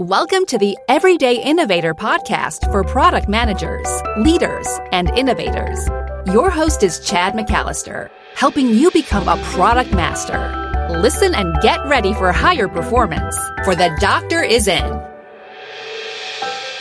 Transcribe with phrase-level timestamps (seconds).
[0.00, 5.86] Welcome to the Everyday Innovator podcast for product managers, leaders, and innovators.
[6.24, 10.88] Your host is Chad McAllister, helping you become a product master.
[11.02, 15.02] Listen and get ready for higher performance, for the doctor is in.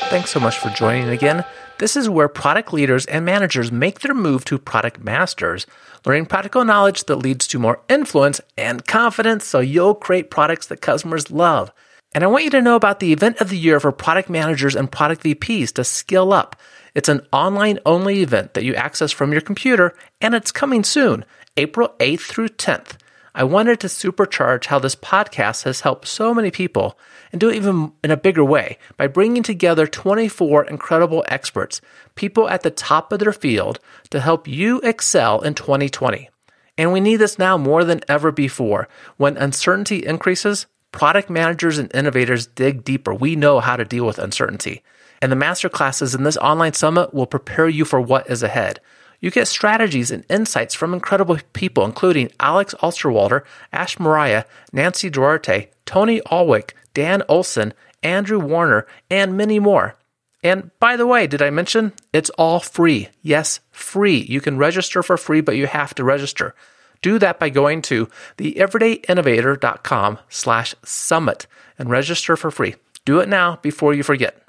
[0.10, 1.44] Thanks so much for joining again.
[1.80, 5.68] This is where product leaders and managers make their move to product masters,
[6.06, 10.80] learning practical knowledge that leads to more influence and confidence so you'll create products that
[10.80, 11.74] customers love.
[12.14, 14.76] And I want you to know about the event of the year for product managers
[14.76, 16.56] and product VPs to skill up.
[16.96, 21.24] It's an online only event that you access from your computer, and it's coming soon,
[21.56, 22.98] April 8th through 10th.
[23.36, 26.98] I wanted to supercharge how this podcast has helped so many people
[27.32, 31.80] and do it even in a bigger way by bringing together 24 incredible experts,
[32.16, 36.28] people at the top of their field to help you excel in 2020.
[36.76, 38.88] And we need this now more than ever before.
[39.18, 43.14] When uncertainty increases, Product managers and innovators dig deeper.
[43.14, 44.84] We know how to deal with uncertainty.
[45.22, 48.80] And the masterclasses in this online summit will prepare you for what is ahead.
[49.20, 55.68] You get strategies and insights from incredible people, including Alex Osterwalder, Ash Maurya, Nancy Duarte,
[55.86, 59.96] Tony Ulwick, Dan Olsen, Andrew Warner, and many more.
[60.42, 63.10] And by the way, did I mention it's all free?
[63.22, 64.18] Yes, free.
[64.18, 66.56] You can register for free, but you have to register.
[67.02, 71.48] Do that by going to theeverydayinnovator.com slash summit
[71.78, 72.76] and register for free.
[73.06, 74.42] Do it now before you forget.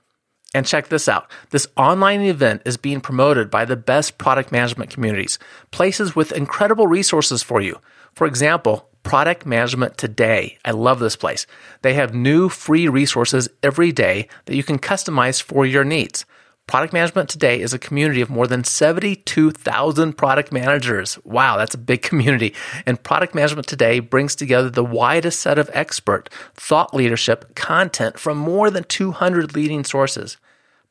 [0.53, 1.31] And check this out.
[1.51, 5.39] This online event is being promoted by the best product management communities,
[5.71, 7.79] places with incredible resources for you.
[8.15, 10.59] For example, Product Management Today.
[10.65, 11.47] I love this place.
[11.83, 16.27] They have new free resources every day that you can customize for your needs.
[16.71, 21.19] Product Management Today is a community of more than 72,000 product managers.
[21.25, 22.55] Wow, that's a big community.
[22.87, 28.39] And Product Management Today brings together the widest set of expert thought leadership content from
[28.39, 30.37] more than 200 leading sources.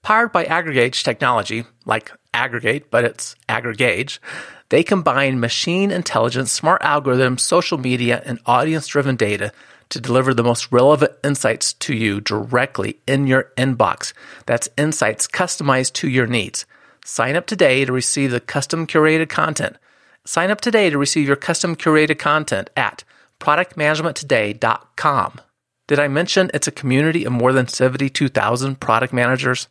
[0.02, 4.20] Powered by Aggregage technology, like Aggregate, but it's Aggregage,
[4.70, 9.52] they combine machine intelligence, smart algorithms, social media, and audience driven data
[9.90, 14.14] to deliver the most relevant insights to you directly in your inbox.
[14.46, 16.68] That's insights customized to your needs.
[17.04, 19.78] Sign up today to receive the custom curated content.
[20.26, 23.04] Sign up today to receive your custom curated content at
[23.40, 25.42] productmanagementtoday.com.
[25.88, 29.68] Did I mention it's a community of more than 72,000 product managers?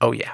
[0.00, 0.32] Oh, yeah.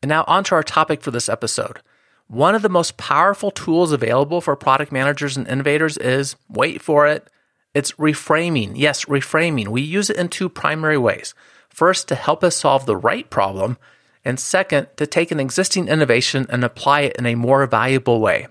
[0.00, 1.80] And now, on to our topic for this episode.
[2.28, 7.06] One of the most powerful tools available for product managers and innovators is wait for
[7.06, 7.28] it
[7.74, 8.72] it's reframing.
[8.76, 9.68] Yes, reframing.
[9.68, 11.34] We use it in two primary ways.
[11.68, 13.76] First, to help us solve the right problem,
[14.24, 18.46] and second, to take an existing innovation and apply it in a more valuable way.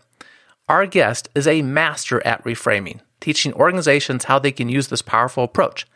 [0.68, 5.46] Our guest is a master at reframing, teaching organizations how they can use this powerful
[5.46, 5.88] approach.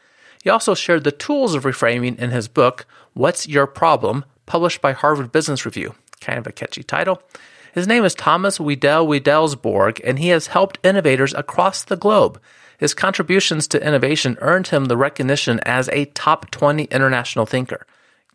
[0.41, 4.93] He also shared the tools of reframing in his book, What's Your Problem, published by
[4.93, 5.95] Harvard Business Review.
[6.21, 7.21] Kind of a catchy title.
[7.77, 12.41] His name is Thomas Wedell-Wedellsborg, and he has helped innovators across the globe
[12.77, 17.85] his contributions to innovation earned him the recognition as a top 20 international thinker.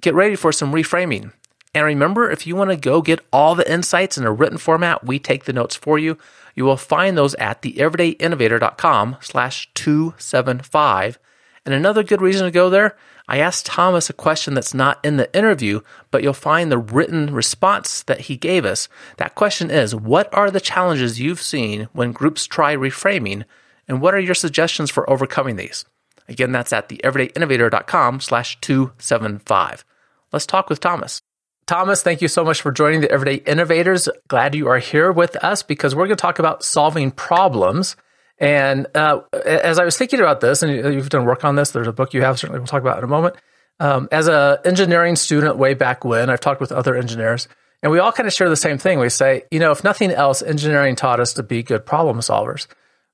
[0.00, 1.32] Get ready for some reframing.
[1.74, 5.04] And remember, if you want to go get all the insights in a written format,
[5.04, 6.18] we take the notes for you.
[6.54, 11.18] You will find those at theeverydayinnovator.com slash 275.
[11.64, 12.96] And another good reason to go there,
[13.28, 17.32] I asked Thomas a question that's not in the interview, but you'll find the written
[17.32, 18.88] response that he gave us.
[19.16, 23.44] That question is, what are the challenges you've seen when groups try reframing
[23.88, 25.84] and what are your suggestions for overcoming these?
[26.28, 29.84] Again, that's at theeverydayinnovator.com slash 275.
[30.32, 31.20] Let's talk with Thomas.
[31.66, 34.08] Thomas, thank you so much for joining the Everyday Innovators.
[34.28, 37.96] Glad you are here with us because we're going to talk about solving problems.
[38.42, 41.86] And uh, as I was thinking about this, and you've done work on this, there's
[41.86, 43.36] a book you have, certainly we'll talk about in a moment.
[43.80, 47.48] Um, as an engineering student way back when, I've talked with other engineers,
[47.82, 48.98] and we all kind of share the same thing.
[48.98, 52.66] We say, you know, if nothing else, engineering taught us to be good problem solvers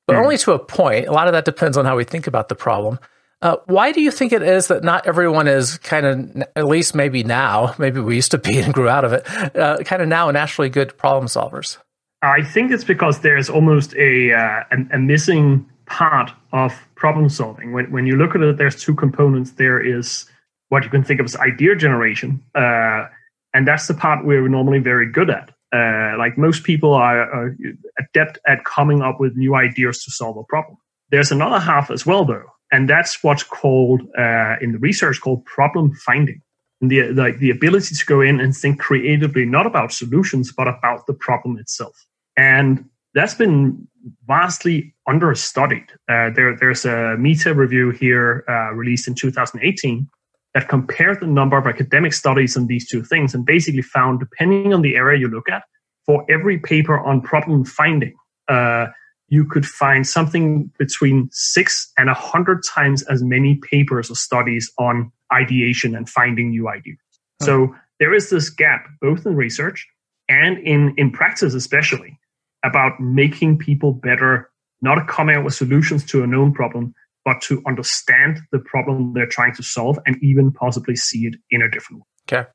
[0.08, 0.24] but mm.
[0.24, 1.06] only to a point.
[1.06, 2.98] A lot of that depends on how we think about the problem.
[3.40, 6.96] Uh, why do you think it is that not everyone is kind of, at least
[6.96, 10.08] maybe now, maybe we used to be and grew out of it, uh, kind of
[10.08, 11.78] now naturally good problem solvers?
[12.22, 17.72] I think it's because there's almost a, uh, a, a, missing part of problem solving.
[17.72, 19.52] When, when you look at it, there's two components.
[19.52, 20.26] There is
[20.68, 23.06] what you can think of as idea generation, uh,
[23.54, 25.50] and that's the part we're normally very good at.
[25.72, 27.56] Uh, like most people are, are,
[27.98, 30.76] adept at coming up with new ideas to solve a problem.
[31.10, 35.44] There's another half as well, though, and that's what's called uh, in the research called
[35.44, 36.42] problem finding.
[36.80, 40.68] And the like the ability to go in and think creatively, not about solutions, but
[40.68, 41.96] about the problem itself.
[42.36, 43.88] And that's been
[44.26, 45.90] vastly understudied.
[46.08, 50.08] Uh, there, there's a meta review here uh, released in 2018
[50.54, 54.72] that compared the number of academic studies on these two things and basically found, depending
[54.72, 55.62] on the area you look at,
[56.06, 58.14] for every paper on problem finding,
[58.48, 58.86] uh,
[59.28, 64.70] you could find something between six and a hundred times as many papers or studies
[64.78, 66.98] on ideation and finding new ideas.
[67.40, 67.46] Hmm.
[67.46, 69.86] So there is this gap both in research
[70.28, 72.18] and in, in practice, especially
[72.64, 77.62] about making people better, not coming up with solutions to a known problem, but to
[77.66, 82.00] understand the problem they're trying to solve and even possibly see it in a different
[82.00, 82.38] way.
[82.38, 82.48] Okay.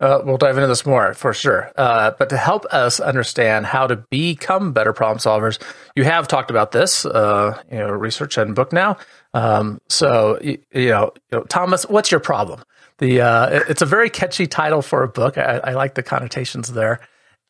[0.00, 1.70] Uh, we'll dive into this more for sure.
[1.76, 5.62] Uh, but to help us understand how to become better problem solvers,
[5.94, 8.96] you have talked about this, uh, you know, research and book now.
[9.34, 12.62] Um, so, you, you, know, you, know, Thomas, what's your problem?
[12.98, 15.38] The uh, it's a very catchy title for a book.
[15.38, 17.00] I, I like the connotations there.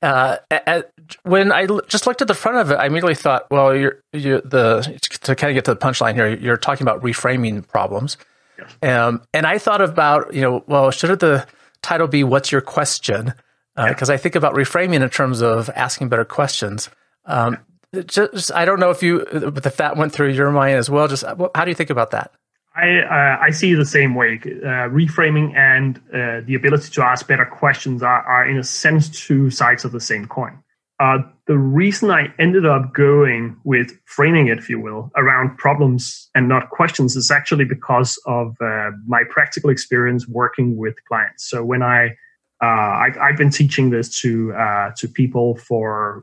[0.02, 0.93] Uh, at,
[1.25, 4.00] when I l- just looked at the front of it, I immediately thought, well, you're,
[4.12, 6.29] you're the to kind of get to the punchline here.
[6.29, 8.17] You're talking about reframing problems,
[8.82, 11.47] um, and I thought about, you know, well, should the
[11.82, 13.35] title be "What's Your Question"?
[13.77, 16.91] Because uh, I think about reframing in terms of asking better questions.
[17.25, 17.59] Um,
[18.06, 21.09] just, I don't know if you, if that went through your mind as well.
[21.09, 22.32] Just how do you think about that?
[22.75, 24.38] I uh, I see the same way.
[24.44, 29.09] Uh, reframing and uh, the ability to ask better questions are, are, in a sense,
[29.09, 30.62] two sides of the same coin.
[31.00, 36.29] Uh, the reason I ended up going with framing it, if you will, around problems
[36.35, 41.49] and not questions is actually because of uh, my practical experience working with clients.
[41.49, 42.17] So when I
[42.62, 44.52] uh, I've, I've, been teaching this to
[44.99, 46.23] to people for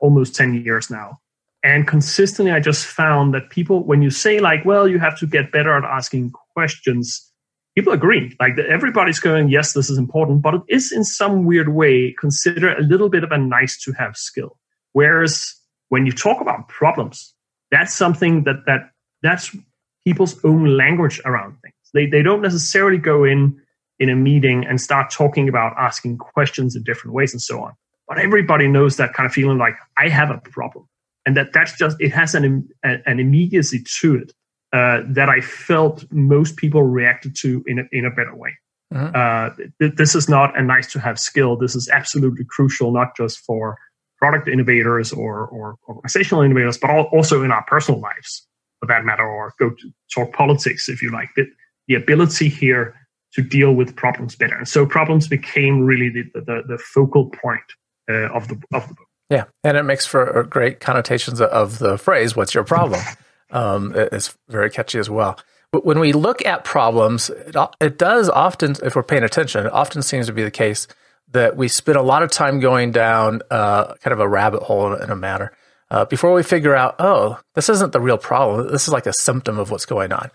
[0.00, 1.18] almost ten years now,
[1.64, 5.26] and consistently, I just found that people, when you say like, well, you have to
[5.26, 7.32] get better at asking questions,
[7.74, 8.34] people agree.
[8.40, 12.78] Like everybody's going, yes, this is important, but it is in some weird way considered
[12.78, 14.58] a little bit of a nice to have skill.
[14.92, 15.54] Whereas
[15.88, 17.34] when you talk about problems,
[17.70, 18.90] that's something that, that
[19.22, 19.56] that's
[20.04, 21.74] people's own language around things.
[21.92, 23.60] They, they don't necessarily go in
[23.98, 27.72] in a meeting and start talking about asking questions in different ways and so on.
[28.06, 30.86] But everybody knows that kind of feeling like I have a problem
[31.24, 34.32] and that that's just it has an an immediacy to it
[34.74, 38.50] uh, that I felt most people reacted to in a, in a better way.
[38.92, 39.14] Mm-hmm.
[39.14, 41.56] Uh, th- this is not a nice to have skill.
[41.56, 43.78] This is absolutely crucial, not just for
[44.18, 48.48] product innovators or, or organizational innovators, but also in our personal lives,
[48.80, 51.28] for that matter, or go to talk politics if you like.
[51.36, 51.46] The,
[51.86, 52.96] the ability here
[53.34, 57.62] to deal with problems better, and so problems became really the the, the focal point
[58.10, 59.06] uh, of the of the book.
[59.30, 63.00] Yeah, and it makes for great connotations of the phrase "What's your problem?"
[63.50, 65.38] um, it's very catchy as well.
[65.72, 69.72] But when we look at problems, it, it does often, if we're paying attention, it
[69.72, 70.86] often seems to be the case
[71.32, 74.94] that we spend a lot of time going down uh, kind of a rabbit hole
[74.94, 75.52] in a matter
[75.90, 78.70] uh, before we figure out, oh, this isn't the real problem.
[78.70, 80.30] This is like a symptom of what's going on.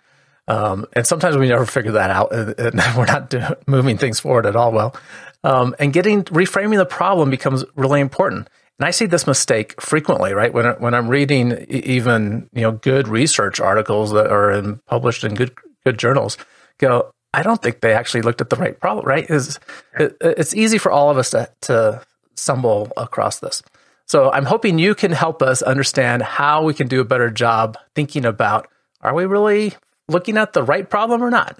[0.47, 4.19] Um, and sometimes we never figure that out, and, and we're not do, moving things
[4.19, 4.71] forward at all.
[4.71, 4.95] Well,
[5.43, 8.49] um, and getting reframing the problem becomes really important.
[8.79, 10.53] And I see this mistake frequently, right?
[10.53, 15.35] When when I'm reading even you know good research articles that are in, published in
[15.35, 15.51] good
[15.85, 16.37] good journals,
[16.79, 17.11] go.
[17.31, 19.05] I don't think they actually looked at the right problem.
[19.05, 19.29] Right?
[19.29, 19.59] Is
[19.99, 22.01] it, it's easy for all of us to to
[22.35, 23.61] stumble across this.
[24.07, 27.77] So I'm hoping you can help us understand how we can do a better job
[27.95, 28.67] thinking about:
[29.01, 29.73] Are we really
[30.07, 31.59] looking at the right problem or not?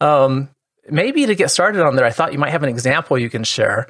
[0.00, 0.48] Um,
[0.90, 3.44] maybe to get started on there, I thought you might have an example you can
[3.44, 3.86] share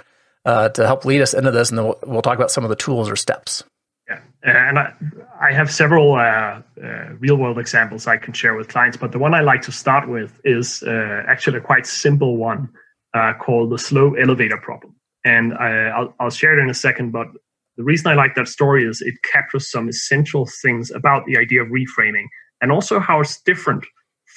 [0.46, 2.70] uh, to help lead us into this, and then we'll, we'll, talk about some of
[2.70, 3.64] the tools or steps.
[4.08, 4.92] Yeah, and I,
[5.40, 6.62] I have several uh, uh,
[7.18, 10.08] real world examples I can share with clients, but the one I like to start
[10.08, 12.68] with is uh, actually a quite simple one
[13.12, 14.94] uh, called the slow elevator problem.
[15.24, 17.26] And I, will I'll share it in a second, but
[17.76, 21.62] the reason I like that story is it captures some essential things about the idea
[21.62, 22.26] of reframing
[22.60, 23.84] and also how it's different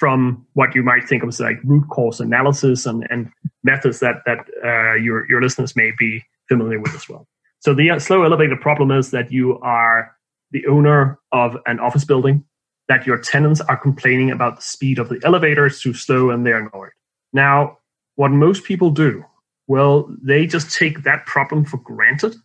[0.00, 3.30] from what you might think of as like root cause analysis and, and
[3.62, 7.28] methods that that uh, your your listeners may be familiar with as well.
[7.58, 10.16] So the uh, slow elevator problem is that you are
[10.52, 12.42] the owner of an office building,
[12.88, 16.66] that your tenants are complaining about the speed of the elevators too slow and they're
[16.66, 16.92] annoyed.
[17.34, 17.76] Now,
[18.16, 19.22] what most people do,
[19.68, 22.36] well, they just take that problem for granted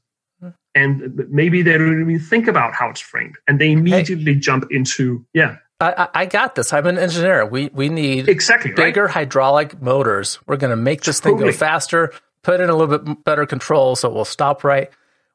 [0.41, 0.49] hmm.
[0.75, 4.39] and maybe they don't even think about how it's framed and they immediately hey.
[4.39, 6.71] jump into yeah I, I, got this.
[6.71, 7.45] I'm an engineer.
[7.45, 9.13] We we need exactly bigger right?
[9.13, 10.39] hydraulic motors.
[10.47, 11.41] We're going to make this totally.
[11.41, 12.13] thing go faster,
[12.43, 14.89] put in a little bit better control so it will stop right.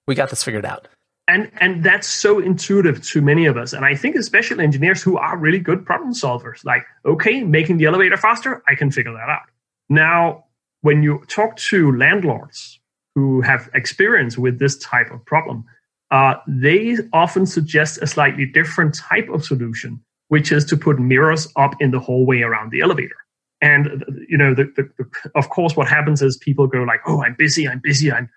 [0.07, 0.89] We got this figured out.
[1.29, 3.75] And and that's so intuitive to many of us.
[3.75, 6.65] And I think especially engineers who are really good problem solvers.
[6.65, 9.43] Like, okay, making the elevator faster, I can figure that out.
[9.91, 10.47] Now,
[10.81, 12.81] when you talk to landlords
[13.15, 15.67] who have experience with this type of problem,
[16.11, 21.49] uh, they often suggest a slightly different type of solution, which is to put mirrors
[21.57, 23.17] up in the hallway around the elevator.
[23.61, 27.23] And you know, the, the, the, of course, what happens is people go like, "Oh,
[27.23, 28.31] I'm busy, I'm busy," I'm.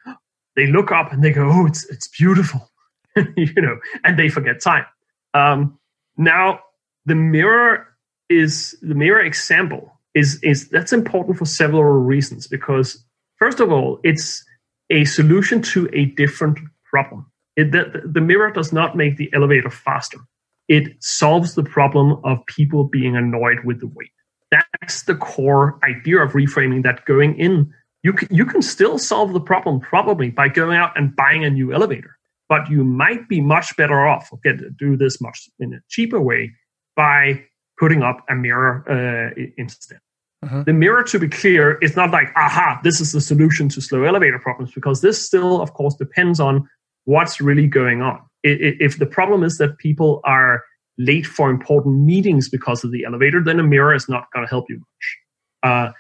[0.56, 2.70] They look up and they go, "Oh, it's it's beautiful,"
[3.38, 4.86] you know, and they forget time.
[5.34, 5.80] Um,
[6.18, 6.60] now,
[7.06, 7.88] the mirror
[8.28, 13.06] is the mirror example is is that's important for several reasons because
[13.38, 14.44] first of all, it's
[14.90, 17.32] a solution to a different problem.
[17.56, 20.18] It, the, the mirror does not make the elevator faster.
[20.68, 24.12] It solves the problem of people being annoyed with the weight.
[24.52, 27.74] That's the core idea of reframing that going in.
[28.04, 31.50] You can, you can still solve the problem probably by going out and buying a
[31.50, 32.18] new elevator,
[32.50, 36.22] but you might be much better off, okay, to do this much in a cheaper
[36.22, 36.52] way
[36.96, 37.44] by
[37.80, 40.00] putting up a mirror uh, instead.
[40.46, 40.64] Mm-hmm.
[40.64, 44.04] The mirror, to be clear, is not like, aha, this is the solution to slow
[44.04, 46.70] elevator problems, because this still, of course, depends on
[47.06, 48.22] what's really going on.
[48.44, 50.64] If the problem is that people are
[50.98, 54.50] late for important meetings because of the elevator, then a mirror is not going to
[54.50, 55.18] help you much.
[55.64, 55.92] Uh,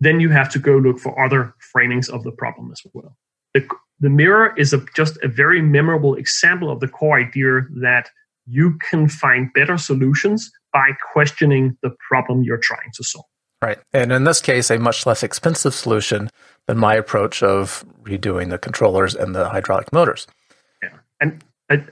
[0.00, 3.16] then you have to go look for other framings of the problem as well.
[3.54, 3.66] The,
[4.00, 8.10] the mirror is a, just a very memorable example of the core idea that
[8.46, 13.24] you can find better solutions by questioning the problem you're trying to solve.
[13.62, 13.78] Right.
[13.92, 16.30] And in this case, a much less expensive solution
[16.66, 20.26] than my approach of redoing the controllers and the hydraulic motors.
[21.22, 21.42] And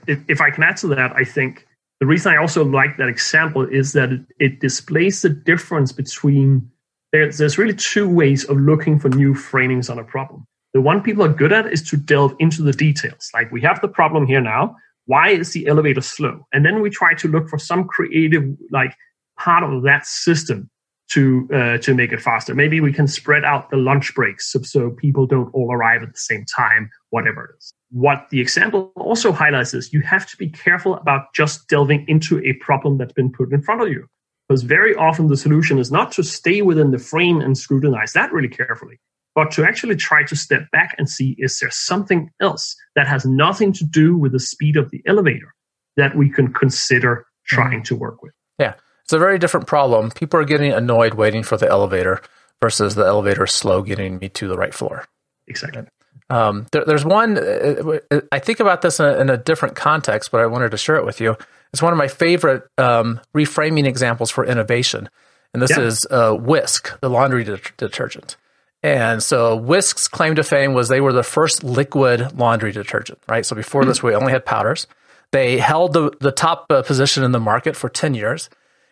[0.07, 1.67] if I can add to that, I think
[1.99, 6.69] the reason I also like that example is that it, it displays the difference between
[7.11, 10.45] there's, there's really two ways of looking for new framings on a problem.
[10.73, 13.29] The one people are good at is to delve into the details.
[13.33, 14.75] Like we have the problem here now.
[15.05, 16.45] Why is the elevator slow?
[16.53, 18.95] And then we try to look for some creative, like
[19.37, 20.69] part of that system
[21.11, 22.55] to uh, to make it faster.
[22.55, 26.13] Maybe we can spread out the lunch breaks so, so people don't all arrive at
[26.13, 27.73] the same time, whatever it is.
[27.91, 32.39] What the example also highlights is you have to be careful about just delving into
[32.45, 34.07] a problem that's been put in front of you.
[34.47, 38.31] Because very often the solution is not to stay within the frame and scrutinize that
[38.31, 38.99] really carefully,
[39.35, 43.25] but to actually try to step back and see is there something else that has
[43.25, 45.53] nothing to do with the speed of the elevator
[45.97, 47.83] that we can consider trying mm-hmm.
[47.83, 48.33] to work with.
[48.59, 48.75] Yeah.
[49.11, 50.09] It's a very different problem.
[50.09, 52.21] People are getting annoyed waiting for the elevator
[52.61, 55.03] versus the elevator slow getting me to the right floor.
[55.49, 55.83] Exactly.
[56.29, 59.75] Um, there, there's one, uh, uh, I think about this in a, in a, different
[59.75, 61.35] context, but I wanted to share it with you.
[61.73, 65.09] It's one of my favorite um, reframing examples for innovation.
[65.53, 65.83] And this yeah.
[65.83, 68.37] is uh, Wisk, the laundry de- detergent.
[68.81, 73.45] And so Wisk's claim to fame was they were the first liquid laundry detergent, right?
[73.45, 73.89] So before mm-hmm.
[73.89, 74.87] this, we only had powders.
[75.33, 78.49] They held the, the top uh, position in the market for 10 years.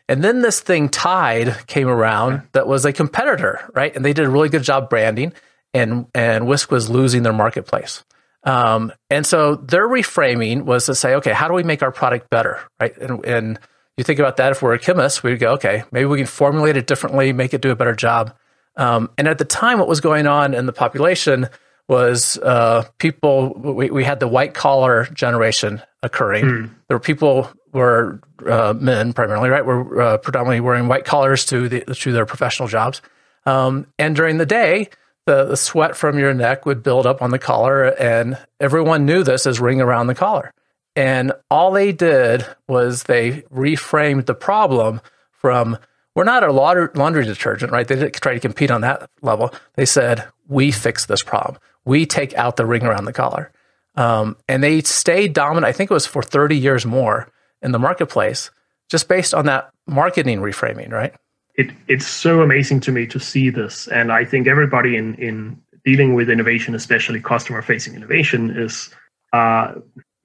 [0.10, 3.96] And then this thing Tide came around that was a competitor, right?
[3.96, 5.34] And they did a really good job branding,
[5.72, 8.04] and and Wisk was losing their marketplace.
[8.44, 12.30] Um, and so their reframing was to say, okay, how do we make our product
[12.32, 12.98] better, right?
[12.98, 13.60] And, and
[13.98, 16.76] you think about that if we're a chemist, we'd go, okay, maybe we can formulate
[16.76, 18.34] it differently, make it do a better job.
[18.78, 21.50] Um, and at the time, what was going on in the population
[21.88, 23.54] was uh, people.
[23.54, 26.46] We, we had the white collar generation occurring.
[26.46, 26.70] Mm.
[26.88, 29.66] There were people were uh, men primarily, right?
[29.66, 33.02] Were uh, predominantly wearing white collars to the to their professional jobs.
[33.46, 34.90] Um, and during the day,
[35.26, 39.24] the, the sweat from your neck would build up on the collar, and everyone knew
[39.24, 40.54] this as ring around the collar.
[40.96, 45.78] And all they did was they reframed the problem from
[46.16, 47.88] we're not a laundry detergent, right?
[47.88, 49.54] They didn't try to compete on that level.
[49.76, 51.60] They said, we fix this problem
[51.90, 53.52] we take out the ring around the collar.
[53.96, 57.28] Um, and they stayed dominant, I think it was for 30 years more
[57.62, 58.52] in the marketplace,
[58.90, 61.14] just based on that marketing reframing, right?
[61.56, 63.88] It, it's so amazing to me to see this.
[63.88, 68.90] And I think everybody in, in dealing with innovation, especially customer facing innovation, is
[69.34, 69.74] uh,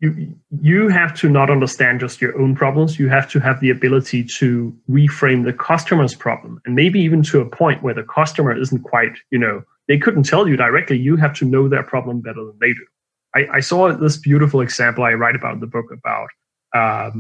[0.00, 2.99] you, you have to not understand just your own problems.
[2.99, 6.61] You have to have the ability to reframe the customer's problem.
[6.64, 10.25] And maybe even to a point where the customer isn't quite, you know, they couldn't
[10.25, 10.99] tell you directly.
[10.99, 12.87] You have to know their problem better than they do.
[13.35, 16.29] I, I saw this beautiful example I write about in the book about
[16.75, 17.11] uh,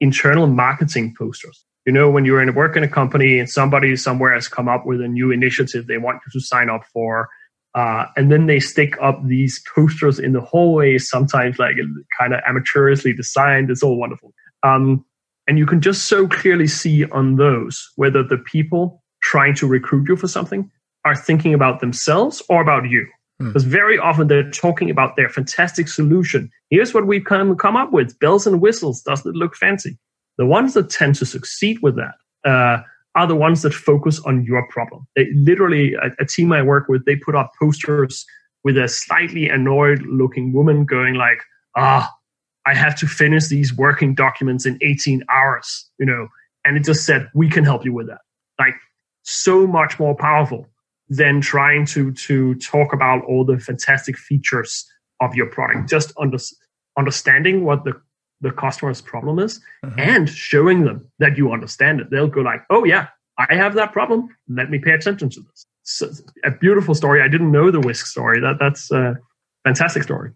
[0.00, 1.64] internal marketing posters.
[1.86, 4.84] You know, when you're in work in a company and somebody somewhere has come up
[4.84, 7.30] with a new initiative they want you to sign up for,
[7.74, 11.76] uh, and then they stick up these posters in the hallway, sometimes like
[12.18, 13.70] kind of amateurishly designed.
[13.70, 14.34] It's all wonderful.
[14.62, 15.04] Um,
[15.46, 20.08] and you can just so clearly see on those whether the people trying to recruit
[20.08, 20.70] you for something
[21.04, 23.06] are thinking about themselves or about you.
[23.40, 23.48] Hmm.
[23.48, 26.50] Because very often they're talking about their fantastic solution.
[26.70, 29.02] Here's what we've come, come up with bells and whistles.
[29.02, 29.98] Doesn't it look fancy?
[30.38, 32.14] The ones that tend to succeed with that
[32.48, 32.82] uh,
[33.14, 35.06] are the ones that focus on your problem.
[35.16, 38.24] They literally, a, a team I work with, they put up posters
[38.64, 41.42] with a slightly annoyed looking woman going like,
[41.76, 42.12] ah,
[42.66, 46.28] I have to finish these working documents in 18 hours, you know,
[46.64, 48.20] and it just said, we can help you with that.
[48.58, 48.74] Like
[49.22, 50.68] so much more powerful
[51.08, 54.86] than trying to to talk about all the fantastic features
[55.20, 55.88] of your product.
[55.88, 56.38] Just under,
[56.98, 57.94] understanding what the
[58.40, 59.98] the customer's problem is mm-hmm.
[59.98, 62.10] and showing them that you understand it.
[62.10, 64.28] They'll go like, "Oh yeah, I have that problem.
[64.48, 66.10] Let me pay attention to this." So,
[66.44, 67.22] a beautiful story.
[67.22, 68.40] I didn't know the Wisk story.
[68.40, 69.16] That that's a
[69.64, 70.32] fantastic story.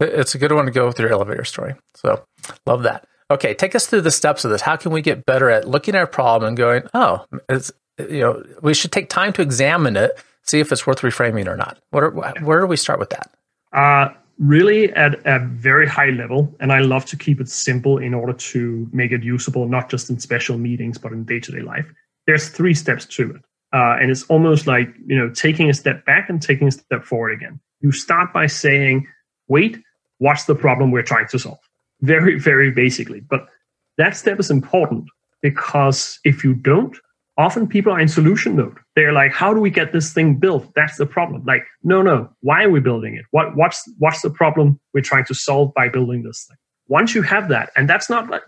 [0.00, 1.74] It's a good one to go with your elevator story.
[1.94, 2.24] So
[2.66, 3.06] love that.
[3.30, 4.60] Okay, take us through the steps of this.
[4.60, 8.20] How can we get better at looking at a problem and going, "Oh, it's you
[8.20, 11.78] know, we should take time to examine it, see if it's worth reframing or not."
[11.90, 13.30] What are, where do we start with that?
[13.72, 18.12] Uh, really at a very high level and i love to keep it simple in
[18.12, 21.86] order to make it usable not just in special meetings but in day-to-day life.
[22.26, 23.42] There's three steps to it.
[23.72, 27.04] Uh, and it's almost like you know taking a step back and taking a step
[27.04, 27.58] forward again.
[27.80, 29.06] You start by saying
[29.48, 29.78] wait
[30.18, 31.58] what's the problem we're trying to solve?
[32.02, 33.20] Very very basically.
[33.20, 33.48] But
[33.96, 35.06] that step is important
[35.40, 36.96] because if you don't
[37.36, 38.76] often people are in solution mode.
[38.94, 40.72] They're like, how do we get this thing built?
[40.74, 41.44] That's the problem.
[41.44, 43.24] Like, no, no, why are we building it?
[43.30, 46.56] What, what's, what's the problem we're trying to solve by building this thing?
[46.88, 48.42] Once you have that, and that's not like,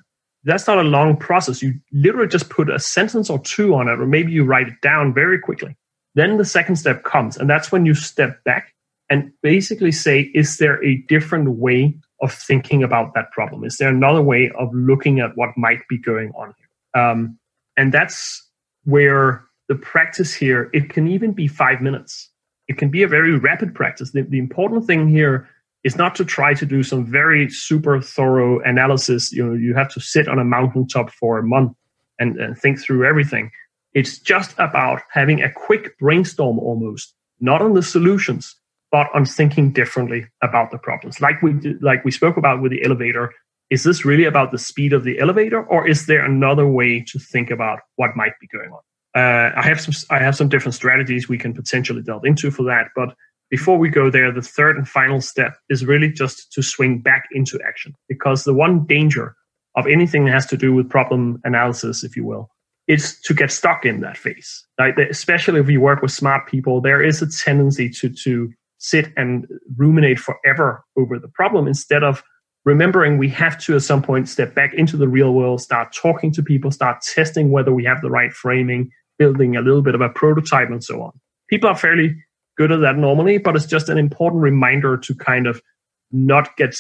[0.44, 1.60] that's not a long process.
[1.60, 4.80] You literally just put a sentence or two on it, or maybe you write it
[4.80, 5.76] down very quickly.
[6.14, 8.72] Then the second step comes, and that's when you step back
[9.10, 13.64] and basically say, is there a different way of thinking about that problem?
[13.64, 17.02] Is there another way of looking at what might be going on here?
[17.02, 17.38] Um,
[17.76, 18.47] and that's
[18.88, 22.30] where the practice here, it can even be five minutes.
[22.68, 24.12] It can be a very rapid practice.
[24.12, 25.46] The, the important thing here
[25.84, 29.30] is not to try to do some very super thorough analysis.
[29.30, 31.72] You know, you have to sit on a mountaintop for a month
[32.18, 33.50] and, and think through everything.
[33.92, 38.56] It's just about having a quick brainstorm almost, not on the solutions,
[38.90, 41.20] but on thinking differently about the problems.
[41.20, 41.52] Like we
[41.82, 43.34] like we spoke about with the elevator,
[43.70, 47.18] is this really about the speed of the elevator or is there another way to
[47.18, 48.80] think about what might be going on?
[49.14, 52.62] Uh, i have some i have some different strategies we can potentially delve into for
[52.62, 53.14] that but
[53.50, 57.24] before we go there the third and final step is really just to swing back
[57.32, 59.34] into action because the one danger
[59.76, 62.50] of anything that has to do with problem analysis if you will
[62.86, 64.66] is to get stuck in that phase.
[64.78, 69.12] Like especially if you work with smart people there is a tendency to to sit
[69.16, 72.22] and ruminate forever over the problem instead of
[72.64, 76.32] remembering we have to at some point step back into the real world, start talking
[76.32, 80.00] to people, start testing whether we have the right framing, building a little bit of
[80.00, 81.12] a prototype, and so on.
[81.48, 82.16] People are fairly
[82.56, 85.62] good at that normally, but it's just an important reminder to kind of
[86.10, 86.74] not get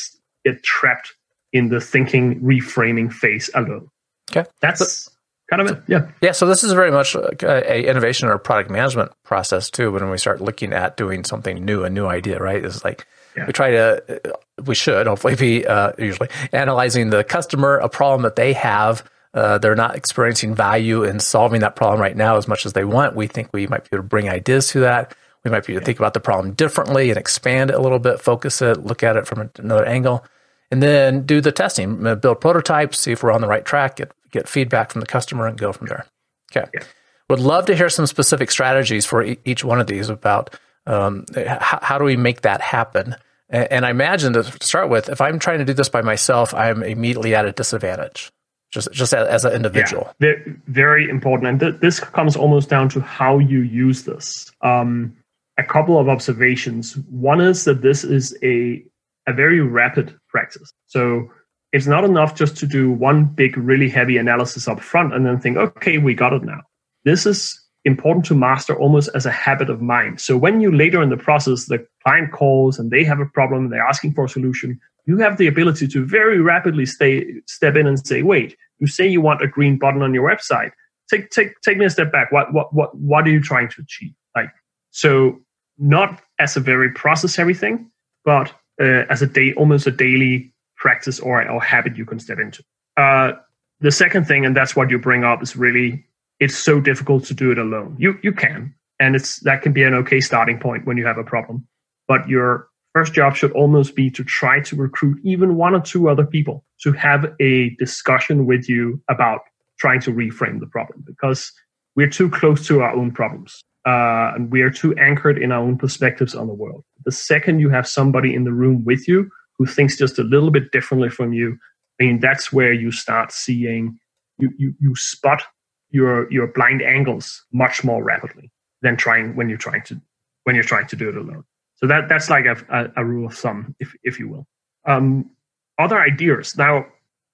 [0.44, 1.14] get trapped
[1.52, 3.88] in the thinking reframing phase alone.
[4.30, 5.08] Okay, that's
[5.48, 5.82] kind of it.
[5.86, 6.32] Yeah, yeah.
[6.32, 9.90] So this is very much a, a innovation or product management process too.
[9.90, 12.62] When we start looking at doing something new, a new idea, right?
[12.62, 13.06] It's like
[13.38, 13.46] yeah.
[13.46, 18.36] We try to, we should hopefully be uh, usually analyzing the customer, a problem that
[18.36, 19.08] they have.
[19.34, 22.84] Uh, they're not experiencing value in solving that problem right now as much as they
[22.84, 23.14] want.
[23.14, 25.14] We think we might be able to bring ideas to that.
[25.44, 28.00] We might be able to think about the problem differently and expand it a little
[28.00, 30.24] bit, focus it, look at it from another angle,
[30.70, 33.96] and then do the testing, uh, build prototypes, see if we're on the right track,
[33.96, 36.06] get, get feedback from the customer, and go from there.
[36.50, 36.68] Okay.
[36.74, 36.82] Yeah.
[37.30, 41.26] Would love to hear some specific strategies for e- each one of these about um,
[41.36, 43.14] how, how do we make that happen.
[43.50, 46.82] And I imagine to start with, if I'm trying to do this by myself, I'm
[46.82, 48.30] immediately at a disadvantage,
[48.70, 50.12] just just as, an individual.
[50.20, 50.34] Yeah,
[50.66, 54.52] very important, and th- this comes almost down to how you use this.
[54.60, 55.16] Um,
[55.56, 56.96] a couple of observations.
[57.08, 58.84] One is that this is a
[59.26, 60.70] a very rapid practice.
[60.86, 61.30] So
[61.72, 65.38] it's not enough just to do one big, really heavy analysis up front and then
[65.38, 66.62] think, okay, we got it now.
[67.04, 70.20] This is important to master almost as a habit of mind.
[70.20, 73.70] So when you later in the process, the client calls and they have a problem,
[73.70, 77.86] they're asking for a solution, you have the ability to very rapidly stay, step in
[77.86, 80.70] and say, wait, you say you want a green button on your website.
[81.10, 82.30] Take, take, take me a step back.
[82.30, 84.12] What, what, what, what are you trying to achieve?
[84.36, 84.50] Like,
[84.90, 85.40] so
[85.78, 87.90] not as a very process heavy thing,
[88.24, 92.38] but uh, as a day, almost a daily practice or, or habit you can step
[92.38, 92.62] into.
[92.96, 93.32] Uh,
[93.80, 96.04] the second thing, and that's what you bring up, is really
[96.40, 97.96] it's so difficult to do it alone.
[97.98, 101.18] You you can, and it's that can be an okay starting point when you have
[101.18, 101.66] a problem.
[102.06, 106.08] But your first job should almost be to try to recruit even one or two
[106.08, 109.40] other people to have a discussion with you about
[109.78, 111.52] trying to reframe the problem because
[111.94, 115.62] we're too close to our own problems uh, and we are too anchored in our
[115.62, 116.84] own perspectives on the world.
[117.04, 120.50] The second you have somebody in the room with you who thinks just a little
[120.50, 121.56] bit differently from you,
[122.00, 123.98] I mean, that's where you start seeing
[124.38, 125.42] you, you, you spot
[125.90, 128.50] your your blind angles much more rapidly
[128.82, 130.00] than trying when you're trying to
[130.44, 131.44] when you're trying to do it alone.
[131.76, 134.46] So that that's like a, a, a rule of thumb, if if you will.
[134.86, 135.30] Um,
[135.78, 136.56] other ideas.
[136.56, 136.86] Now,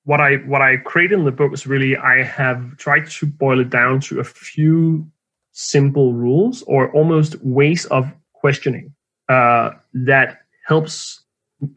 [0.04, 3.60] what I what I create in the book is really I have tried to boil
[3.60, 5.10] it down to a few
[5.52, 8.92] simple rules or almost ways of questioning
[9.28, 11.22] uh, that helps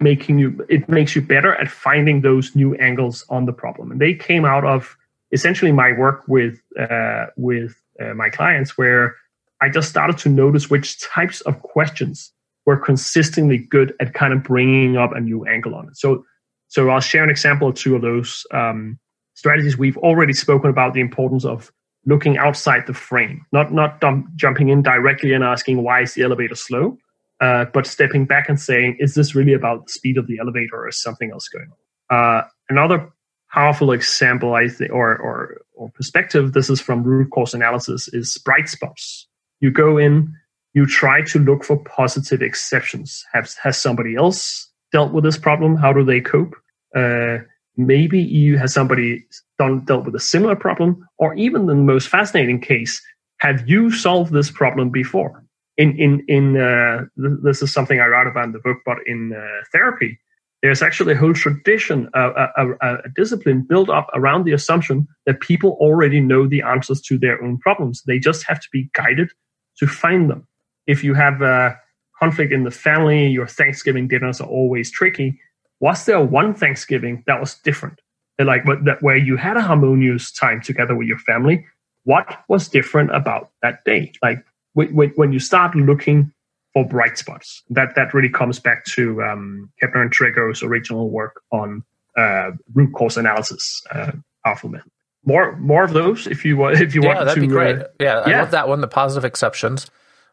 [0.01, 4.01] making you it makes you better at finding those new angles on the problem and
[4.01, 4.97] they came out of
[5.31, 9.15] essentially my work with uh, with uh, my clients where
[9.61, 12.31] i just started to notice which types of questions
[12.65, 16.23] were consistently good at kind of bringing up a new angle on it so
[16.67, 18.99] so i'll share an example or two of those um,
[19.33, 21.71] strategies we've already spoken about the importance of
[22.05, 26.23] looking outside the frame not not dump, jumping in directly and asking why is the
[26.23, 26.97] elevator slow
[27.39, 30.75] uh, but stepping back and saying, is this really about the speed of the elevator
[30.75, 31.69] or is something else going
[32.09, 32.17] on?
[32.17, 33.09] Uh, another
[33.51, 38.37] powerful example, I think, or, or, or perspective, this is from root cause analysis, is
[38.39, 39.27] bright spots.
[39.59, 40.33] You go in,
[40.73, 43.23] you try to look for positive exceptions.
[43.33, 45.75] Has, has somebody else dealt with this problem?
[45.75, 46.55] How do they cope?
[46.95, 47.39] Uh,
[47.75, 49.25] maybe you has somebody
[49.59, 53.01] done dealt with a similar problem, or even the most fascinating case,
[53.39, 55.43] have you solved this problem before?
[55.77, 59.33] in in in uh, this is something I write about in the book, but in
[59.33, 60.19] uh, therapy,
[60.67, 65.07] there's actually a whole tradition, uh, a, a, a, discipline built up around the assumption
[65.25, 68.03] that people already know the answers to their own problems.
[68.03, 69.31] They just have to be guided
[69.77, 70.45] to find them.
[70.85, 71.79] If you have a
[72.19, 75.39] conflict in the family, your Thanksgiving dinners are always tricky.
[75.79, 78.01] Was there one Thanksgiving that was different?
[78.37, 81.65] Like that where you had a harmonious time together with your family?
[82.03, 84.11] What was different about that day?
[84.21, 86.33] Like when, when you start looking
[86.77, 91.41] for bright spots, that that really comes back to um, Kepner and Tregoe's original work
[91.51, 91.83] on
[92.15, 94.11] uh, root cause analysis, uh,
[94.45, 94.91] powerful method.
[95.25, 96.79] More more of those if you want.
[96.79, 97.25] if you yeah, want.
[97.25, 97.79] that'd to, be great.
[97.79, 98.41] Uh, yeah, I yeah.
[98.41, 98.81] love that one.
[98.81, 99.87] The positive exceptions.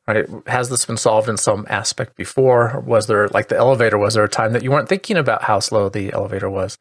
[0.07, 0.27] Right?
[0.47, 2.85] Has this been solved in some aspect before?
[2.87, 3.97] Was there like the elevator?
[3.97, 6.77] Was there a time that you weren't thinking about how slow the elevator was?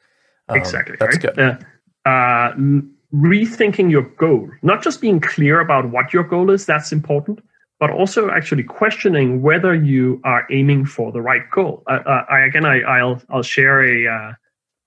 [0.49, 0.97] Um, exactly.
[0.99, 1.34] That's right?
[1.34, 1.65] good.
[2.06, 2.52] Uh,
[3.15, 6.65] rethinking your goal, not just being clear about what your goal is.
[6.65, 7.39] That's important
[7.84, 11.84] but also actually questioning whether you are aiming for the right goal.
[11.86, 14.08] Uh, uh, I, again, I, will I'll share a.
[14.10, 14.32] Uh,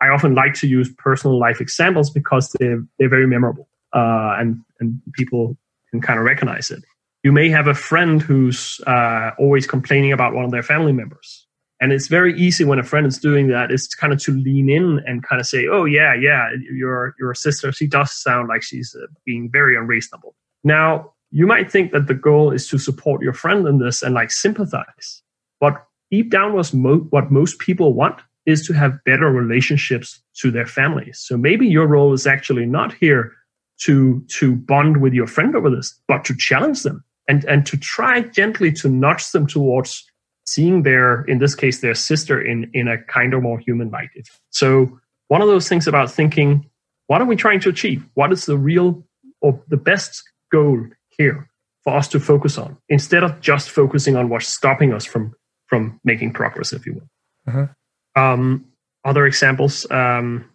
[0.01, 4.63] I often like to use personal life examples because they're they're very memorable uh, and
[4.81, 5.59] and people
[5.91, 6.83] can kind of recognize it.
[7.23, 11.47] You may have a friend who's uh, always complaining about one of their family members,
[11.83, 14.71] and it's very easy when a friend is doing that is kind of to lean
[14.71, 18.63] in and kind of say, "Oh yeah, yeah, your your sister, she does sound like
[18.63, 23.33] she's being very unreasonable." Now, you might think that the goal is to support your
[23.33, 25.23] friend in this and like sympathize.
[25.61, 30.51] But deep down, was mo- what most people want is to have better relationships to
[30.51, 31.19] their families.
[31.19, 33.33] So maybe your role is actually not here
[33.81, 37.77] to to bond with your friend over this, but to challenge them and and to
[37.77, 40.05] try gently to nudge them towards
[40.47, 44.11] seeing their, in this case, their sister in in a kinder, more human light.
[44.51, 46.65] So one of those things about thinking,
[47.09, 48.07] what are we trying to achieve?
[48.15, 49.05] What is the real
[49.41, 50.87] or the best goal
[51.19, 51.49] here
[51.85, 55.35] for us to focus on instead of just focusing on what's stopping us from
[55.69, 57.09] from making progress, if you will.
[57.49, 58.21] Mm-hmm.
[58.23, 58.67] Um,
[59.05, 59.87] other examples.
[59.91, 60.51] Um,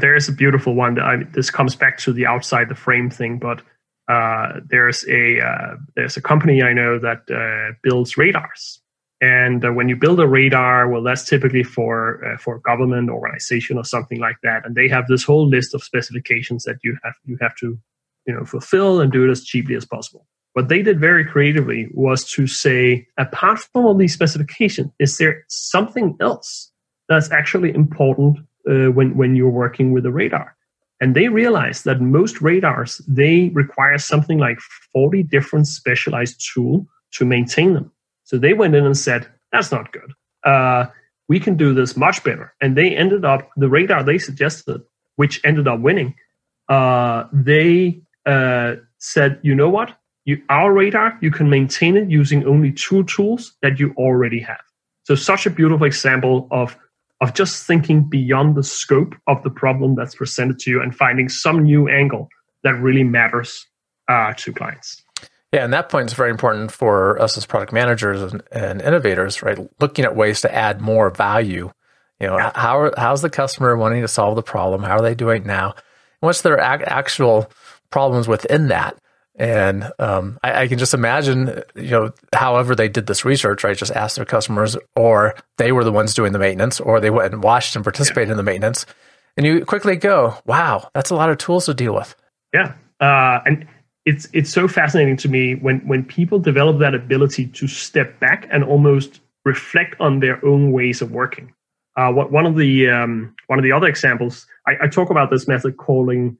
[0.00, 3.10] there is a beautiful one that I, this comes back to the outside the frame
[3.10, 3.62] thing, but
[4.08, 8.80] uh, there's a uh, there's a company I know that uh, builds radars,
[9.20, 13.76] and uh, when you build a radar, well, that's typically for uh, for government organization
[13.76, 17.14] or something like that, and they have this whole list of specifications that you have
[17.24, 17.78] you have to
[18.26, 20.26] you know fulfill and do it as cheaply as possible.
[20.54, 25.44] What they did very creatively was to say, apart from all these specifications, is there
[25.48, 26.70] something else
[27.08, 30.56] that's actually important uh, when when you're working with a radar?
[31.00, 34.60] And they realized that most radars they require something like
[34.92, 37.90] 40 different specialized tools to maintain them.
[38.22, 40.12] So they went in and said, that's not good.
[40.44, 40.86] Uh,
[41.28, 42.54] we can do this much better.
[42.60, 44.80] And they ended up the radar they suggested,
[45.16, 46.14] which ended up winning.
[46.68, 49.96] Uh, they uh, said, you know what?
[50.24, 54.60] You, our radar, you can maintain it using only two tools that you already have.
[55.04, 56.76] So such a beautiful example of
[57.20, 61.28] of just thinking beyond the scope of the problem that's presented to you and finding
[61.28, 62.28] some new angle
[62.64, 63.64] that really matters
[64.08, 65.02] uh, to clients.
[65.52, 69.40] Yeah, and that point is very important for us as product managers and, and innovators,
[69.40, 69.58] right?
[69.80, 71.70] Looking at ways to add more value.
[72.18, 72.52] You know, yeah.
[72.56, 74.82] how are, how's the customer wanting to solve the problem?
[74.82, 75.74] How are they doing now?
[76.20, 77.50] What's their ac- actual
[77.92, 78.96] problems within that.
[79.36, 83.76] And um, I, I, can just imagine, you know, however they did this research, right?
[83.76, 87.32] Just ask their customers, or they were the ones doing the maintenance, or they went
[87.32, 88.32] and watched and participated yeah.
[88.32, 88.84] in the maintenance.
[89.36, 92.14] And you quickly go, wow, that's a lot of tools to deal with.
[92.52, 92.74] Yeah.
[93.00, 93.66] Uh, and
[94.04, 98.48] it's it's so fascinating to me when when people develop that ability to step back
[98.50, 101.52] and almost reflect on their own ways of working.
[101.96, 105.30] Uh, what, one of the um, one of the other examples, I, I talk about
[105.30, 106.36] this method calling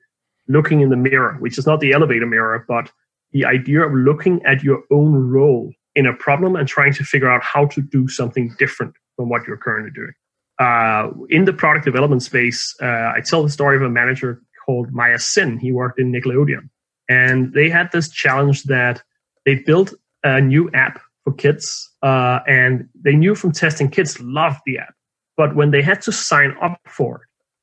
[0.48, 2.90] looking in the mirror, which is not the elevator mirror, but
[3.32, 7.30] the idea of looking at your own role in a problem and trying to figure
[7.30, 10.12] out how to do something different from what you're currently doing.
[10.58, 14.92] Uh, in the product development space, uh, I tell the story of a manager called
[14.92, 15.58] Maya Sin.
[15.58, 16.68] He worked in Nickelodeon.
[17.08, 19.02] And they had this challenge that
[19.44, 21.90] they built a new app for kids.
[22.02, 24.94] Uh, and they knew from testing kids loved the app.
[25.36, 27.22] But when they had to sign up for it,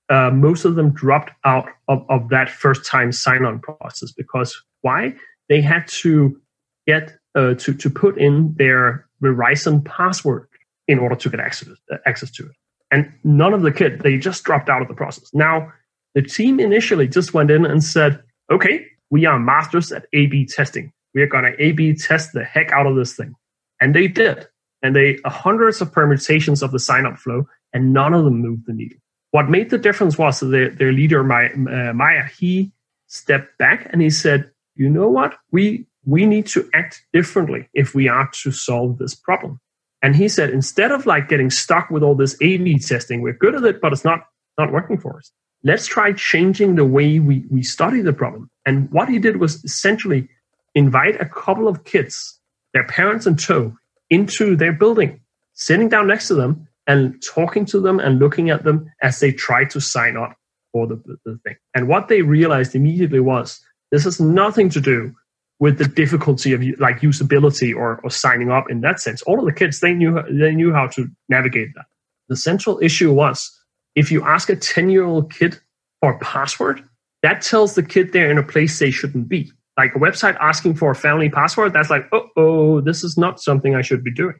[0.09, 4.59] uh, most of them dropped out of, of that first time sign on process because
[4.81, 5.13] why?
[5.49, 6.39] They had to
[6.87, 10.47] get uh, to, to put in their Verizon password
[10.87, 11.69] in order to get access,
[12.05, 12.51] access to it.
[12.91, 15.29] And none of the kids, they just dropped out of the process.
[15.33, 15.71] Now,
[16.15, 20.45] the team initially just went in and said, okay, we are masters at A B
[20.45, 20.91] testing.
[21.13, 23.35] We are going to A B test the heck out of this thing.
[23.79, 24.47] And they did.
[24.81, 28.41] And they uh, hundreds of permutations of the sign up flow, and none of them
[28.41, 28.97] moved the needle.
[29.31, 32.71] What made the difference was their, their leader, Maya, uh, Maya, he
[33.07, 35.35] stepped back and he said, you know what?
[35.51, 39.59] We, we need to act differently if we are to solve this problem.
[40.01, 43.55] And he said, instead of like getting stuck with all this A/B testing, we're good
[43.55, 44.21] at it, but it's not
[44.57, 45.31] not working for us.
[45.63, 48.49] Let's try changing the way we, we study the problem.
[48.65, 50.29] And what he did was essentially
[50.73, 52.39] invite a couple of kids,
[52.73, 53.75] their parents in tow,
[54.09, 55.21] into their building,
[55.53, 59.31] sitting down next to them and talking to them and looking at them as they
[59.31, 60.35] try to sign up
[60.73, 61.55] for the, the, the thing.
[61.75, 65.13] And what they realized immediately was this has nothing to do
[65.59, 69.21] with the difficulty of like usability or, or signing up in that sense.
[69.21, 71.85] All of the kids they knew they knew how to navigate that.
[72.27, 73.55] The central issue was
[73.93, 75.59] if you ask a 10 year old kid
[76.01, 76.83] for a password,
[77.21, 79.51] that tells the kid they're in a place they shouldn't be.
[79.77, 83.39] Like a website asking for a family password, that's like, oh, oh, this is not
[83.39, 84.35] something I should be doing.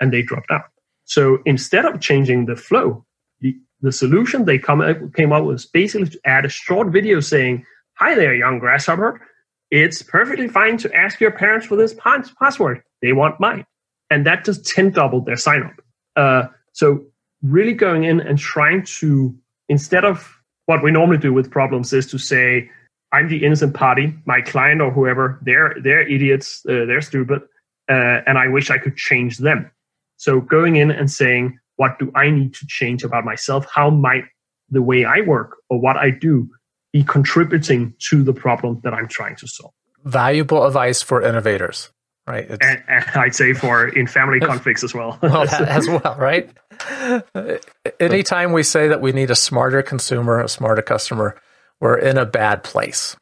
[0.00, 0.64] And they dropped out.
[1.10, 3.04] So instead of changing the flow,
[3.40, 4.80] the, the solution they come,
[5.16, 9.20] came up with basically to add a short video saying, Hi there, young grasshopper
[9.70, 12.82] it's perfectly fine to ask your parents for this password.
[13.02, 13.64] They want mine.
[14.10, 15.80] And that just 10 doubled their sign up.
[16.16, 17.04] Uh, so
[17.42, 19.34] really going in and trying to,
[19.68, 22.68] instead of what we normally do with problems is to say,
[23.12, 27.42] I'm the innocent party, my client or whoever, they're, they're idiots, uh, they're stupid,
[27.88, 29.70] uh, and I wish I could change them.
[30.20, 33.66] So going in and saying, what do I need to change about myself?
[33.72, 34.24] How might
[34.68, 36.48] the way I work or what I do
[36.92, 39.72] be contributing to the problem that I'm trying to solve.
[40.04, 41.90] Valuable advice for innovators,
[42.26, 42.50] right?
[42.50, 45.18] And, and, I'd say for in family conflicts as well.
[45.22, 46.50] well, as well, right?
[47.98, 51.40] Anytime we say that we need a smarter consumer, a smarter customer,
[51.80, 53.16] we're in a bad place.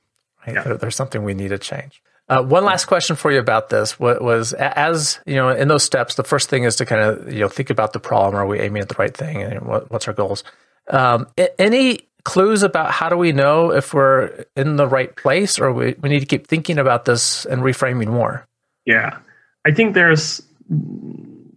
[0.46, 0.56] Right?
[0.56, 0.62] Yeah.
[0.62, 2.02] There, there's something we need to change.
[2.28, 6.16] Uh, one last question for you about this was as you know in those steps
[6.16, 8.60] the first thing is to kind of you know think about the problem are we
[8.60, 10.44] aiming at the right thing and what, what's our goals
[10.90, 11.26] um,
[11.58, 15.94] any clues about how do we know if we're in the right place or we,
[16.02, 18.46] we need to keep thinking about this and reframing more?
[18.84, 19.18] Yeah.
[19.66, 20.42] I think there's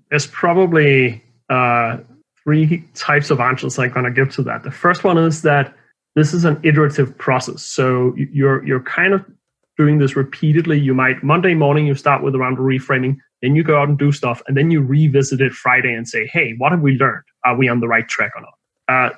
[0.10, 1.97] there's probably uh,
[2.43, 4.63] three types of answers I'm going to give to that.
[4.63, 5.73] The first one is that
[6.15, 7.62] this is an iterative process.
[7.62, 9.25] So you're you're kind of
[9.82, 10.80] doing this repeatedly.
[10.80, 13.89] You might Monday morning you start with a round of reframing, then you go out
[13.89, 16.94] and do stuff, and then you revisit it Friday and say, "Hey, what have we
[17.04, 17.24] learned?
[17.46, 18.56] Are we on the right track or not?"
[18.94, 19.15] Uh,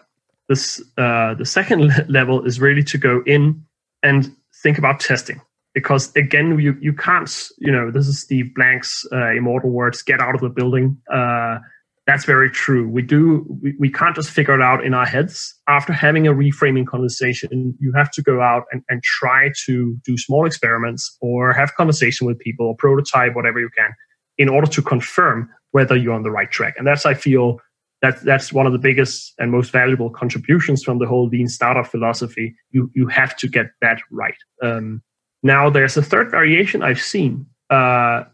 [0.47, 3.65] this uh, the second level is really to go in
[4.03, 4.31] and
[4.63, 5.41] think about testing
[5.73, 10.21] because again you you can't you know this is steve blank's uh, immortal words get
[10.21, 11.57] out of the building uh,
[12.05, 15.55] that's very true we do we, we can't just figure it out in our heads
[15.67, 20.17] after having a reframing conversation you have to go out and, and try to do
[20.17, 23.91] small experiments or have conversation with people or prototype whatever you can
[24.37, 27.59] in order to confirm whether you're on the right track and that's i feel
[28.03, 31.87] that that's one of the biggest and most valuable contributions from the whole lean startup
[31.87, 32.53] philosophy.
[32.71, 34.35] You you have to get that right.
[34.61, 35.01] Um,
[35.41, 38.25] now there's a third variation I've seen, uh,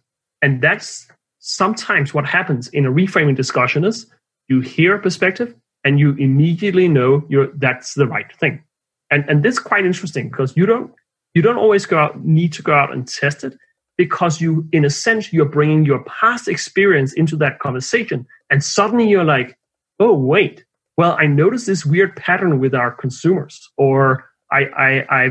[0.42, 1.08] and that's
[1.50, 4.06] sometimes what happens in a reframing discussion is
[4.48, 8.64] you hear a perspective and you immediately know you're that's the right thing.
[9.10, 10.92] And and this is quite interesting because you don't
[11.34, 13.58] you don't always go out need to go out and test it
[13.98, 19.08] because you in a sense you're bringing your past experience into that conversation and suddenly
[19.08, 19.58] you're like
[20.00, 20.64] oh wait
[20.98, 25.30] well i noticed this weird pattern with our consumers or i i i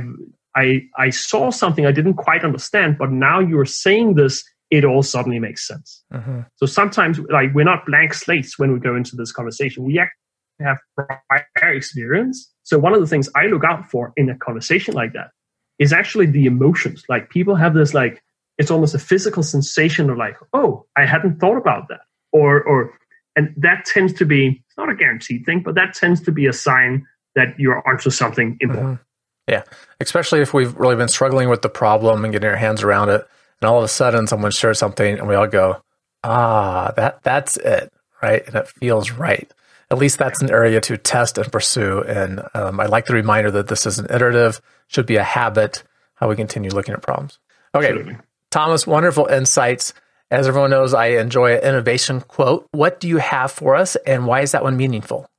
[0.54, 5.02] i, I saw something i didn't quite understand but now you're saying this it all
[5.02, 6.40] suddenly makes sense mm-hmm.
[6.57, 10.14] so sometimes like we're not blank slates when we go into this conversation we actually
[10.61, 14.94] have prior experience so one of the things i look out for in a conversation
[14.94, 15.31] like that
[15.78, 18.22] is actually the emotions like people have this like
[18.59, 22.00] it's almost a physical sensation of like oh i hadn't thought about that
[22.33, 22.92] or or
[23.37, 26.46] And that tends to be, it's not a guaranteed thing, but that tends to be
[26.46, 28.98] a sign that you're onto something important.
[28.98, 29.52] Mm-hmm.
[29.52, 29.62] Yeah.
[30.00, 33.26] Especially if we've really been struggling with the problem and getting our hands around it.
[33.61, 35.83] And all of a sudden someone shares something and we all go,
[36.25, 37.92] ah, that that's it.
[38.23, 38.47] Right.
[38.47, 39.51] And it feels right.
[39.90, 42.03] At least that's an area to test and pursue.
[42.03, 45.83] And um, I like the reminder that this is an iterative, should be a habit,
[46.14, 47.38] how we continue looking at problems.
[47.75, 47.88] Okay.
[47.88, 48.16] Absolutely.
[48.51, 49.94] Thomas, wonderful insights.
[50.31, 52.66] As everyone knows, I enjoy an innovation quote.
[52.73, 55.31] What do you have for us, and why is that one meaningful?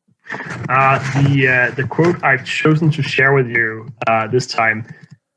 [0.68, 4.88] Uh, the uh, the quote I've chosen to share with you uh, this time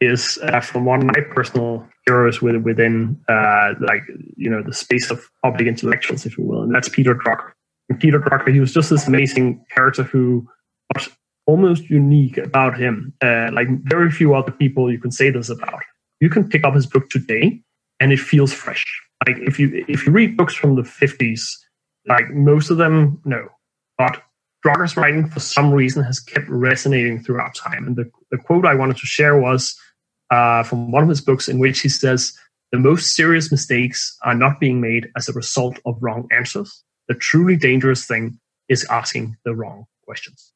[0.01, 4.03] is uh, from one of my personal heroes within uh, like
[4.37, 7.53] you know the space of public intellectuals, if you will, and that's Peter Drucker.
[7.89, 10.47] And Peter Drucker, he was just this amazing character who
[10.95, 11.09] was
[11.47, 13.13] almost unique about him.
[13.23, 15.83] Uh, like very few other people you can say this about.
[16.21, 17.63] You can pick up his book today,
[18.01, 18.85] and it feels fresh.
[19.27, 21.59] Like if you if you read books from the fifties,
[22.07, 23.49] like most of them, no,
[23.99, 24.23] but
[24.65, 27.87] Drucker's writing, for some reason, has kept resonating throughout time.
[27.87, 29.77] And the, the quote I wanted to share was
[30.33, 32.33] uh, from one of his books, in which he says,
[32.73, 36.83] The most serious mistakes are not being made as a result of wrong answers.
[37.09, 40.53] The truly dangerous thing is asking the wrong questions.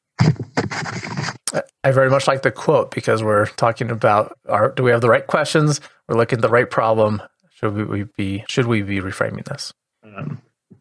[1.85, 4.37] I very much like the quote because we're talking about
[4.75, 5.81] do we have the right questions?
[6.09, 7.23] We're looking at the right problem.
[7.51, 9.73] Should we be should we be reframing this?
[10.03, 10.41] Um,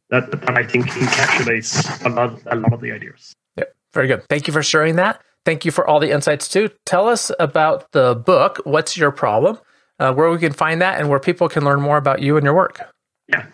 [0.09, 3.33] that, that I think encapsulates a lot, a lot of the ideas.
[3.57, 4.23] Yeah, very good.
[4.29, 5.21] Thank you for sharing that.
[5.45, 6.69] Thank you for all the insights too.
[6.85, 8.61] Tell us about the book.
[8.63, 9.59] What's your problem?
[9.99, 12.43] Uh, where we can find that, and where people can learn more about you and
[12.43, 12.81] your work.
[13.29, 13.45] Yeah,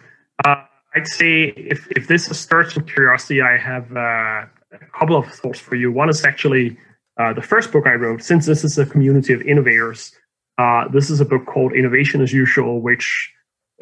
[0.44, 0.64] uh,
[0.96, 5.60] I'd say if if this starts with curiosity, I have uh, a couple of thoughts
[5.60, 5.92] for you.
[5.92, 6.78] One is actually
[7.20, 8.24] uh, the first book I wrote.
[8.24, 10.14] Since this is a community of innovators,
[10.58, 13.32] uh, this is a book called Innovation as Usual, which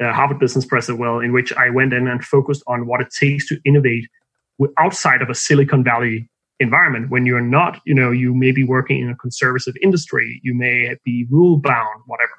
[0.02, 3.00] uh, Harvard Business Press as well, in which I went in and focused on what
[3.00, 4.06] it takes to innovate
[4.78, 6.29] outside of a Silicon Valley
[6.60, 7.10] environment.
[7.10, 10.94] When you're not, you know, you may be working in a conservative industry, you may
[11.04, 12.32] be rule bound, whatever.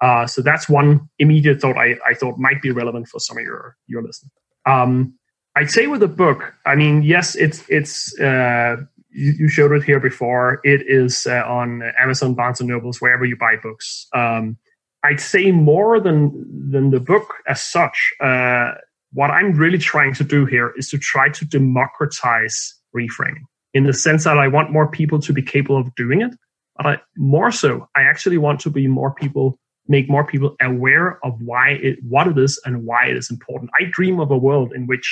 [0.00, 3.42] Uh, so that's one immediate thought I, I, thought might be relevant for some of
[3.42, 4.30] your your listeners.
[4.64, 5.14] Um,
[5.56, 8.76] I'd say with the book, I mean, yes, it's it's uh,
[9.10, 10.60] you, you, showed it here before.
[10.62, 14.06] It is uh, on Amazon, Barnes and Nobles, wherever you buy books.
[14.14, 14.56] Um,
[15.02, 18.12] I'd say more than than the book as such.
[18.20, 18.74] Uh,
[19.12, 23.46] what I'm really trying to do here is to try to democratize reframing
[23.78, 26.32] in the sense that I want more people to be capable of doing it.
[26.76, 31.24] But I, more so, I actually want to be more people, make more people aware
[31.24, 33.70] of why it, what it is, and why it is important.
[33.80, 35.08] I dream of a world in which,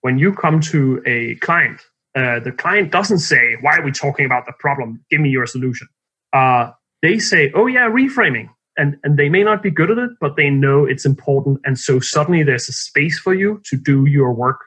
[0.00, 1.78] when you come to a client,
[2.14, 5.04] uh, the client doesn't say, "Why are we talking about the problem?
[5.10, 5.88] Give me your solution."
[6.32, 6.70] Uh,
[7.02, 8.48] they say, "Oh yeah, reframing
[8.78, 11.78] and and they may not be good at it but they know it's important and
[11.78, 14.60] so suddenly there's a space for you to do your work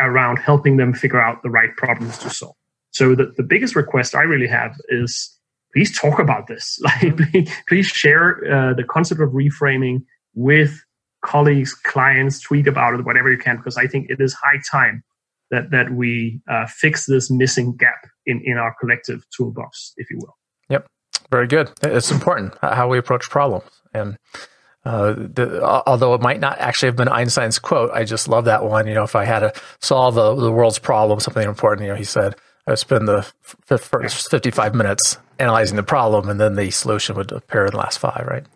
[0.00, 2.56] around helping them figure out the right problems to solve
[2.94, 5.38] so the, the biggest request i really have is
[5.72, 9.98] please talk about this like please, please share uh, the concept of reframing
[10.34, 10.82] with
[11.24, 15.02] colleagues clients tweet about it whatever you can because i think it is high time
[15.50, 20.18] that that we uh, fix this missing gap in in our collective toolbox if you
[20.18, 20.36] will
[20.68, 20.86] yep
[21.30, 21.70] very good.
[21.82, 23.68] It's important how we approach problems.
[23.92, 24.16] And
[24.84, 28.64] uh, the, although it might not actually have been Einstein's quote, I just love that
[28.64, 28.86] one.
[28.86, 31.98] You know, if I had to solve the, the world's problem, something important, you know,
[31.98, 37.16] he said, I spend the first 55 minutes analyzing the problem and then the solution
[37.16, 38.46] would appear in the last five, right?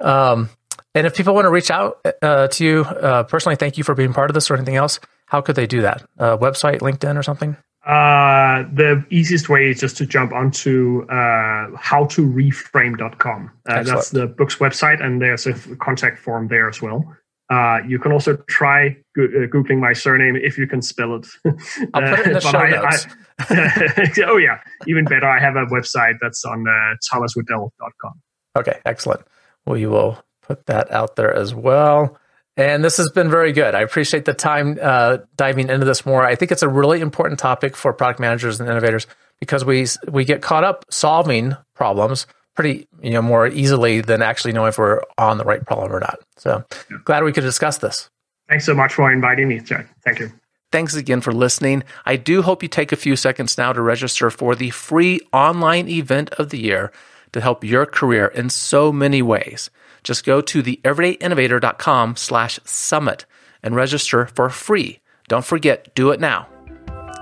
[0.00, 0.50] Um,
[0.94, 3.94] and if people want to reach out uh, to you uh, personally, thank you for
[3.94, 6.02] being part of this or anything else, how could they do that?
[6.18, 7.56] Uh, website, LinkedIn, or something?
[7.84, 13.50] Uh, the easiest way is just to jump onto uh, howtoreframe.com.
[13.66, 17.16] Uh, that's the book's website, and there's a contact form there as well.
[17.50, 21.26] Uh, you can also try go- uh, googling my surname if you can spell it.
[21.94, 23.06] I'll put it in the show I, notes.
[23.38, 25.26] I, oh yeah, even better.
[25.26, 28.20] I have a website that's on uh, thomaswedell.com.
[28.56, 29.22] Okay, excellent.
[29.64, 32.18] We will put that out there as well.
[32.56, 33.74] And this has been very good.
[33.76, 36.24] I appreciate the time uh, diving into this more.
[36.24, 39.06] I think it's a really important topic for product managers and innovators
[39.38, 42.26] because we we get caught up solving problems
[42.58, 46.00] pretty you know more easily than actually knowing if we're on the right problem or
[46.00, 46.18] not.
[46.38, 46.96] So yeah.
[47.04, 48.10] glad we could discuss this.
[48.48, 49.86] Thanks so much for inviting me, Chad.
[50.04, 50.32] Thank you.
[50.72, 51.84] Thanks again for listening.
[52.04, 55.86] I do hope you take a few seconds now to register for the free online
[55.86, 56.90] event of the year
[57.30, 59.70] to help your career in so many ways.
[60.02, 63.24] Just go to the everydayinnovator.com slash summit
[63.62, 64.98] and register for free.
[65.28, 66.48] Don't forget, do it now.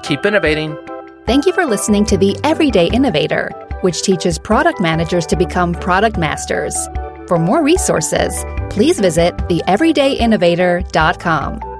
[0.03, 0.79] Keep innovating.
[1.27, 3.51] Thank you for listening to The Everyday Innovator,
[3.81, 6.77] which teaches product managers to become product masters.
[7.27, 11.76] For more resources, please visit theeverydayinnovator.com.